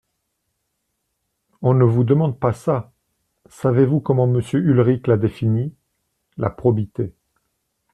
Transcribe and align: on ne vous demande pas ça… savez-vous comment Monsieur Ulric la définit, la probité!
on 1.61 1.75
ne 1.75 1.83
vous 1.85 2.03
demande 2.03 2.39
pas 2.39 2.53
ça… 2.53 2.91
savez-vous 3.47 3.99
comment 3.99 4.25
Monsieur 4.25 4.59
Ulric 4.59 5.05
la 5.05 5.15
définit, 5.15 5.75
la 6.37 6.49
probité! 6.49 7.13